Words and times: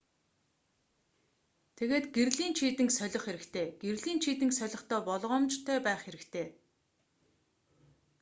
тэгээд 1.77 2.05
гэрлийн 2.15 2.53
чийдэнг 2.59 2.91
солих 2.97 3.23
хэрэгтэй 3.25 3.67
гэрлийн 3.81 4.19
чийдэнг 4.23 4.51
солихдоо 4.59 4.99
болгоомжтой 5.09 5.77
байх 5.87 6.01
хэрэгтэй 6.03 6.47